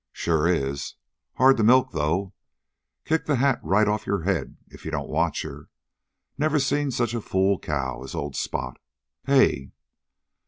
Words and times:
"Sure 0.11 0.47
is! 0.47 0.95
Hard 1.35 1.57
to 1.57 1.63
milk, 1.63 1.91
though. 1.91 2.33
Kick 3.05 3.27
the 3.27 3.35
hat 3.35 3.59
right 3.61 3.87
off'n 3.87 4.07
your 4.09 4.23
head 4.23 4.57
if 4.67 4.83
you 4.83 4.89
don't 4.89 5.09
watch 5.11 5.43
her. 5.43 5.69
Never 6.39 6.57
see 6.57 6.89
such 6.89 7.13
a 7.13 7.21
fool 7.21 7.59
cow 7.59 8.01
as 8.01 8.15
old 8.15 8.35
Spot! 8.35 8.77
Hey!" 9.27 9.73